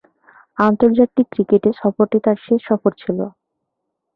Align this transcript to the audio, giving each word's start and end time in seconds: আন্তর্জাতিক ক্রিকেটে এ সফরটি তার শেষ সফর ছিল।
আন্তর্জাতিক 0.57 1.25
ক্রিকেটে 1.33 1.69
এ 1.71 1.79
সফরটি 1.81 2.17
তার 2.25 2.37
শেষ 2.45 2.59
সফর 2.69 2.91
ছিল। 3.01 3.19